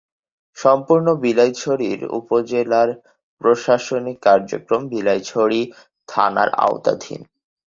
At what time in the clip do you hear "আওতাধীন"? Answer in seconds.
6.59-7.21